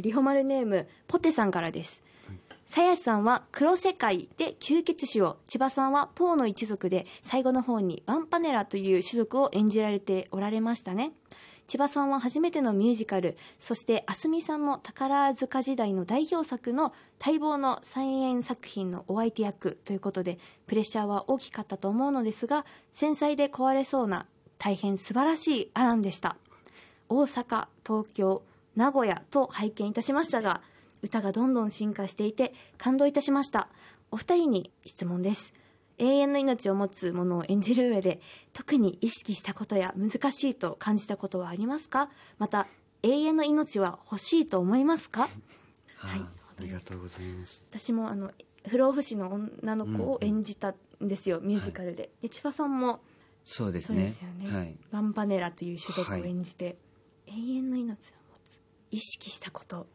[0.00, 2.02] リホマルネームポテさんからです。
[2.68, 11.12] さやしさんは黒世界で吸血種を千葉さんはポーの一族で最後の方にワンパネラという種族を演じられておられましたね。
[11.68, 24.26] 千葉さんは初めてのミュージカルそしてあすみさんの宝塚時代の代表作の待望の再演作品のお相手役ということでプレッシャーは大きかったと思うのですが繊細で壊れそうな
[24.58, 26.36] 大変素晴らしいアランでした。
[27.08, 28.42] 大阪東京
[28.76, 30.62] 名古屋と拝見いたしましたが
[31.02, 33.68] 歌がどんどん進化していて感動いたしました。
[34.10, 35.52] お二人に質問です。
[35.98, 38.20] 永遠の命を持つものを演じる上で
[38.52, 42.10] 特に意識したことや難しいと感じたことはありますか？
[42.38, 42.68] また
[43.02, 45.22] 永遠の命は欲しいと思いますか？
[45.96, 46.20] はい。
[46.20, 47.66] あありがとうございます。
[47.70, 48.30] 私もあの
[48.66, 50.74] 不老不死の女の子を演じたん
[51.08, 53.00] ですよ、ミュージカルで、で千葉さんも
[53.44, 54.14] そうですね。
[54.18, 54.76] すよね、はい。
[54.90, 56.76] ワンパネラという種族を演じて、
[57.26, 57.94] 永遠の命を
[58.90, 59.86] 意識したこと。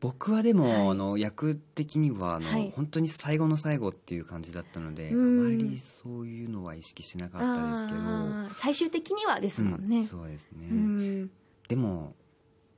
[0.00, 0.88] 僕はでも、はい。
[0.88, 2.72] あの役的にはあの、はい。
[2.76, 5.40] 本当に最後の最後っていう感じだったので、うん。
[5.40, 11.30] あまりそういうのは意識しなかったですけど、最終的にはですもんうんねそうですね、うん、
[11.68, 12.14] でも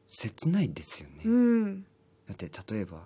[0.08, 1.86] 切ないですよね、うん、だ
[2.32, 3.04] って例えば好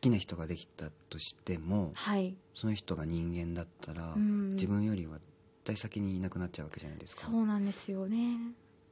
[0.00, 4.54] きな人ができたとしてもはい、その人が人間だったら、うん。
[4.54, 5.24] 自分よりは絶
[5.64, 7.26] 対先にいなくなっちゃうわけじゃないですか。
[7.26, 8.38] そうなんですよね。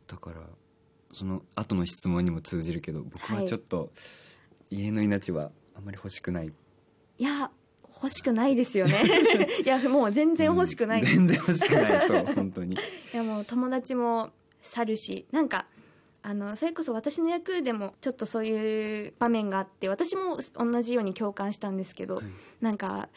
[0.07, 0.43] だから
[1.13, 3.49] その後の質問にも通じるけど僕ははい。
[3.49, 3.91] ちょっと
[4.71, 6.53] 家の命はあんまり欲しくない、
[7.19, 7.51] いや
[8.03, 8.95] 欲しくないですよね。
[9.65, 12.75] いやもう全然欲しくない、うん全然欲しくないそう 本当に。
[12.75, 14.31] いやもう友達も
[14.63, 15.67] 去るしなんか
[16.23, 22.25] あのそれこそ私の役でもちょっとそういう場面があって私も同じように共感したんですけど、はい。
[22.61, 23.09] なんか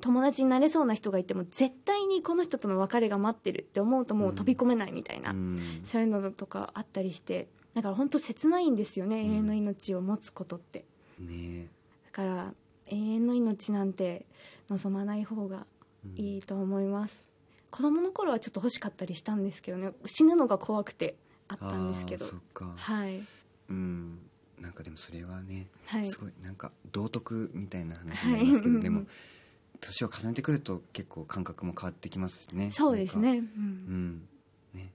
[0.00, 5.82] 友達になれそうな人がいても絶対にこの人との別れが待ってるって思うともう飛び込めないみたいな、うん。
[5.84, 9.32] そういうのとかあったりしてだから本当切ないんですよね、うん。
[9.32, 10.84] 永遠の命を持つことって。
[11.18, 11.68] ね
[12.06, 12.54] だから
[12.88, 14.26] 永遠の命なんて
[14.68, 15.66] 望まない方が
[16.04, 16.20] うん。
[16.20, 17.24] いいと思います。
[17.70, 21.16] 子供の頃はちょっと欲しかったりしたんですけどね死ぬのが怖くて
[21.48, 22.24] あったんですけど。
[22.24, 22.72] あーそっか。
[22.76, 23.22] はい。
[23.68, 24.18] うん。
[24.60, 26.08] なんかでもそれはね、はい。
[26.08, 28.82] すごいなんか道徳みたいな話なんですけど、はい。
[28.82, 29.06] でも
[29.80, 32.70] 年を重ねてくると結構感覚も変わってきますしね。
[32.70, 33.30] そうですね。
[33.30, 33.64] うなんかうん。
[33.64, 34.28] ん。
[34.74, 34.92] ね。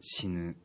[0.00, 0.56] 死ぬ。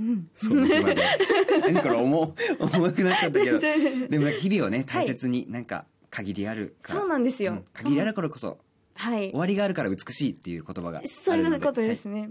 [0.00, 0.30] うん。
[0.34, 1.02] その日まで。
[1.62, 3.58] 何これ重重くなっちゃったけど。
[4.08, 5.06] でも日々をねはい。
[5.06, 7.64] 大切になんか限りあるから、そうなんですよ、うん。
[7.72, 8.58] 限りあるからこそ
[8.94, 9.30] はい。
[9.30, 12.30] 終わりがあるから美しいっていう言葉がそういうことですね、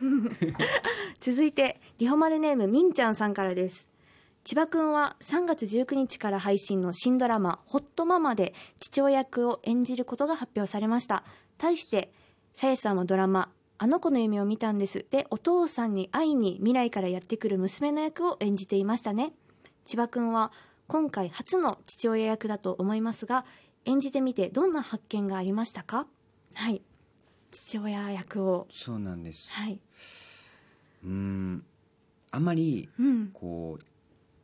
[1.20, 3.86] 続いてリホマルネームみんちゃんさんからです
[4.44, 11.24] 千葉くんは3月19日から配信の新ドラマ「ホットママ」で父親役を演じることが発表されました。
[11.58, 12.12] 対して
[12.54, 19.34] さやさんはドラマ「あの子の夢を見たんです」でお父さんに会いに未来からやってくる娘の役を演じていましたね。
[19.84, 20.50] 千葉くんは
[20.86, 23.44] 今回初の父親役だと思いますが
[23.84, 26.06] 演じてみてどんな発見がありましたか？
[26.54, 26.80] はい。
[27.50, 28.66] 父親役を。
[28.70, 29.50] そうなんです。
[29.52, 29.78] はい。
[31.04, 31.64] うん。
[32.30, 33.30] あんまりうん。
[33.32, 33.84] こう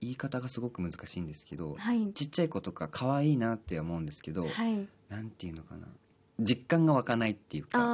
[0.04, 2.12] 言い方がすごく難しいんですけどはい。
[2.12, 4.88] ちっちゃい子とか可愛いなって思うんですけど、はい。
[5.08, 5.86] なんていうのかな。
[6.40, 7.84] 実感が湧かないっていうかだ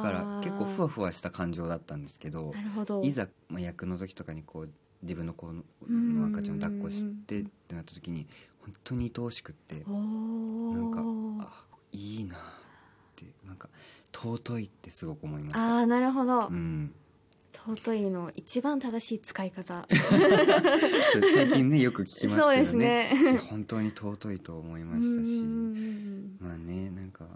[0.00, 2.54] から結構ふわふわした感情だったんですけど
[3.02, 4.70] いざ、まあ、役の時とかにこう
[5.02, 8.26] 自分の子のうん赤ちゃんを抱っこしてってなった時に
[8.64, 11.42] 本当に愛おしくっておなんかー。
[11.42, 12.38] あいいなっ
[13.16, 13.68] てなんか
[14.12, 15.78] 尊いってすごく思いました。
[15.80, 16.94] あーなるほど、うん、
[17.66, 19.86] 尊いの一番正しい使い方。
[21.34, 23.14] 最近ねよく聞きますけどね。
[23.32, 23.38] ね。
[23.38, 25.40] 本当に尊いと思いましたし。
[26.40, 27.26] まあねなんか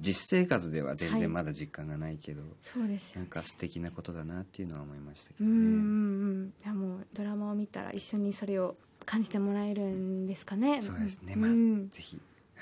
[0.00, 1.20] 実生活では全はい。
[1.20, 3.20] 然まだ実感がないけど、そうですよ。
[3.20, 5.50] なんか素敵なことだなっていうのは思いましたけどね。
[5.50, 10.80] うんいやもうドラマを見たら一緒にそれを感じてもらえるんですかね。
[10.82, 11.40] そうですね、うん。
[11.40, 12.18] まあうんぜひ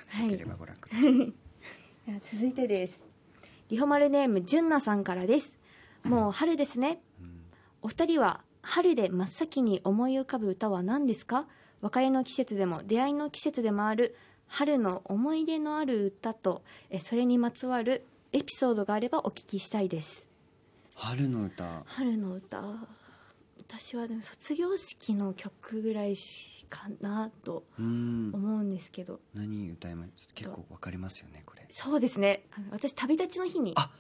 [0.08, 0.24] はい。
[0.24, 1.12] よければご覧ください。
[2.06, 3.00] では続いてです。
[3.68, 5.52] リホマルネームじゅんなさんからです
[6.08, 7.00] もう春ですね。
[7.20, 7.42] うん
[7.82, 11.46] お二人は春で真っ先に思い浮かぶ歌は何ですか？
[11.82, 14.16] 別れの季節でも出会いの季節でもある
[14.48, 20.26] 春の思い出のある歌とえそれにまつわるエピソードがあればお聞きしたいです。
[20.97, 21.82] 春の歌。
[21.84, 22.62] 春の歌。
[23.59, 28.30] 私はでも卒業式の曲ぐらいしかなとうん。
[28.34, 29.20] 思うんですけど。
[29.34, 30.10] 何歌います？
[30.34, 31.66] 結構わかりますよねこれ。
[31.70, 32.47] そうですね。
[32.72, 33.91] 私旅立ちの日にあ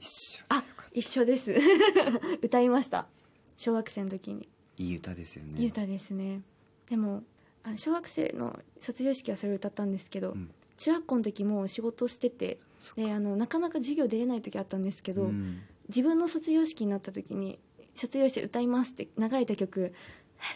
[0.00, 0.08] 一
[0.38, 0.44] 緒。
[0.48, 0.64] あ
[0.96, 1.52] 一緒です。
[2.40, 3.06] 歌いました。
[3.58, 4.48] 小学生の時に。
[4.78, 5.60] いい歌ですよね。
[5.60, 6.40] いい歌ですね。
[6.88, 7.22] でも
[7.62, 10.50] あの小学生の卒業式はそれを歌ったんですけど、うん。
[10.78, 12.58] 中学校の時も仕事してて
[12.96, 15.60] であのなかなか授業出れない時あったんですけど、うん。
[15.90, 17.58] 自分の卒業式になった時に
[17.94, 19.92] 卒業して歌いますって流れた曲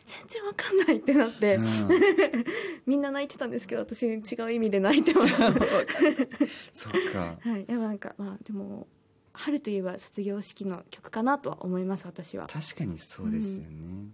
[0.07, 1.65] 全然わかんないってなって、うん。
[2.87, 5.53] みんな泣いてたんですけど私違う意味で泣いてました
[6.73, 7.37] そっか。
[7.39, 7.67] はい。
[7.67, 8.87] でもなんかまあでも
[9.41, 12.47] 春といえば卒業式の曲かなとは思います私は。
[12.47, 14.09] 確かにそうですよね、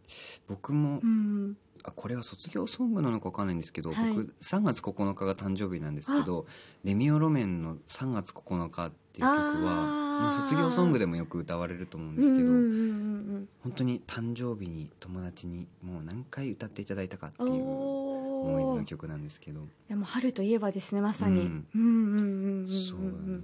[0.47, 4.13] 僕もうんあこれは卒業ソングなのかわかんないんですけど、はい。
[4.13, 6.47] 僕3月9日が誕生日なんですけど
[6.85, 9.31] レミオロメンの「3月9日」っていう曲
[9.65, 22.69] は卒業ソングでもよく歌われると思うんうんですけど、うんうん本当に誕生日に友達にもう何回歌っていただいたかってうんいう思いの曲なんですけど、でも春といえばですねまさに、ううんん、うんうんうんうん。
[22.69, 23.41] そうだね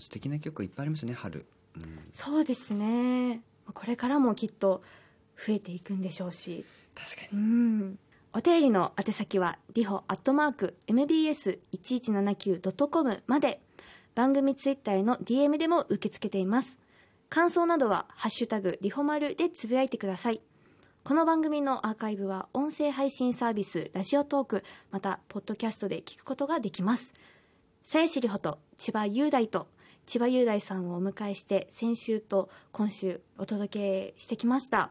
[0.00, 1.46] 素敵な曲いっぱいありますよね春、
[1.76, 3.42] うん、そうですね。
[3.72, 4.82] これからもきっと
[5.36, 6.64] 増えていくんでしょうし。
[6.94, 7.98] 確かうにん。
[8.32, 13.60] お便りの宛先はリホアットマーク MBS1179.com まで。
[14.18, 16.76] 番組ツイッターへの DM でも受け付けています。
[17.28, 20.40] 感想などは「ハッシュタグリホマル」でつぶやいてください。
[21.04, 27.14] この番組のアーカイブは音声配信サービスラジオトークまたポッドキャストで聞くことができます。
[27.84, 29.68] さやしりほと千葉雄大と
[30.08, 34.88] 千葉雄大さんをお迎えして先週と今週お届けしてきました、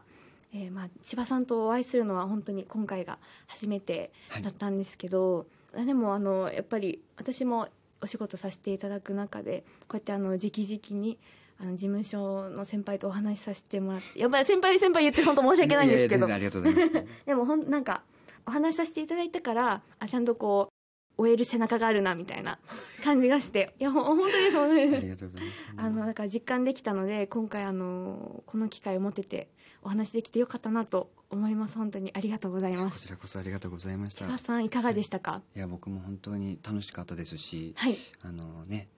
[0.54, 3.18] えーまあ、千葉さんとお会いするのは本当に今回が
[3.48, 7.66] 初めてはいだったんですけど、あでもあのやっぱり私も
[8.00, 11.18] お仕事させていただく中でこうやってあの直々に
[11.60, 16.28] あの事務所の先輩とお話しさせてもらってやっぱり先輩先輩言って本当申し訳ないんですけど。
[16.28, 17.14] やや全然ありがとうございます。
[17.26, 18.02] でもほんなんか
[18.46, 20.77] お話しさせていただいたからあちゃんとこう
[21.18, 22.58] 終える背中があるなみたいな
[23.04, 25.58] 感じがしていやほ本当にそうありですがとうございます。
[25.76, 29.48] あのだから実感できたので今回あのこの機会を持ってて
[29.82, 31.76] お話できてよかったなと思います。
[31.76, 32.94] 本当にありがとうございます。
[32.94, 34.38] こちらこそありがとうございました。
[34.38, 35.42] さんいかがでしたか？
[35.56, 35.58] い。
[35.58, 37.98] や僕も本当に楽しかったですしはい。
[38.22, 38.88] あのね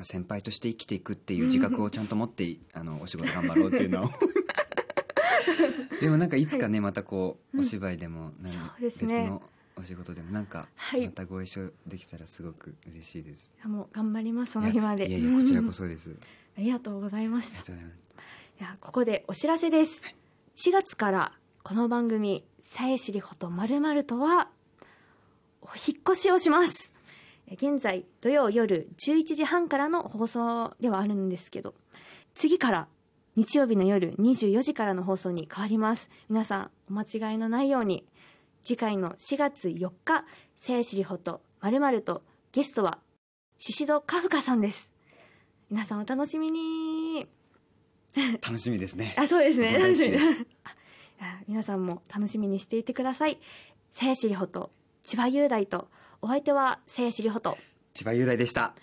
[0.00, 4.10] 先輩として生きていくっていう自覚をちゃんと持って あのお仕事頑張ろうっていうのを。
[6.00, 7.64] でもなんかいつかねまたこううん。
[7.64, 8.62] お芝居でもうですね。
[8.80, 9.42] 別の
[9.82, 11.06] お仕事でもなんかはい。
[11.06, 13.52] またご一緒できたらすごく嬉しいです。
[13.58, 15.08] いやもう頑張りますその日まで。
[15.08, 16.14] いやいやこちらこそです。
[16.56, 17.72] ありがとうございました。
[17.72, 17.74] い
[18.60, 20.02] やここでお知らせです、
[20.54, 21.32] 4月から
[21.64, 24.50] この番組「さえしりほとまるまるとは
[25.62, 26.92] お引っ越しをします。
[27.48, 31.74] え現在土曜夜11時半からの放送ではあるんですけど
[32.34, 32.88] 次から
[33.34, 36.08] 日曜日の夜24時からの放送に変わります。
[36.28, 37.02] 皆さんお間
[37.32, 38.04] 違いのないように
[38.64, 40.24] 次回の4月4日
[40.60, 42.22] 「さえしりほとまるまると
[42.52, 42.98] ゲストは
[43.58, 44.90] シシドカフカさんです
[45.70, 47.26] 皆さんお楽しみに
[48.42, 49.72] 楽しみですねあ、そうですね。
[49.72, 50.24] 僕大好きです
[51.48, 53.40] 皆さんも楽しみにしていてください。
[53.92, 54.70] さやしりほと
[55.02, 55.88] 千葉雄大と
[56.20, 57.56] お相手はさやしりほと。
[57.94, 58.74] 千葉雄大でした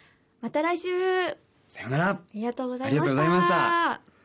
[0.42, 0.90] また来週。
[1.28, 1.36] あ
[1.68, 2.10] さようなら。
[2.10, 4.19] ありがとうございました